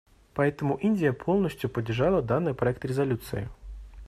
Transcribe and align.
Поэтому 0.33 0.77
Индия 0.77 1.13
полностью 1.13 1.69
поддержала 1.69 2.23
данный 2.23 2.55
проект 2.55 2.83
резолюции. 2.83 3.49